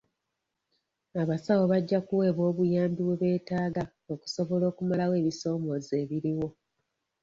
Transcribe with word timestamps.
Abasawo 1.21 1.63
bajja 1.71 1.99
kuweebwa 2.07 2.43
obuyambi 2.51 3.01
bwe 3.03 3.19
beetaaga 3.21 3.83
okusobola 4.13 4.65
okumalawo 4.71 5.13
ebisoomooza 5.21 5.93
ebiriwo. 6.03 6.47